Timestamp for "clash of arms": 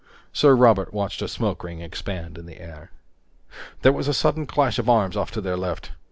4.47-5.15